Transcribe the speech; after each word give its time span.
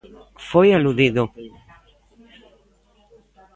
Foi 0.49 0.67
aludido. 0.71 1.23